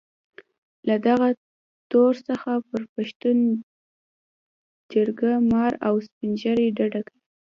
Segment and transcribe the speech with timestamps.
[0.87, 1.27] له دغه
[1.91, 3.37] تور څخه هر پښتون
[4.91, 7.21] جرګه مار او سپين ږيري ډډه کوي.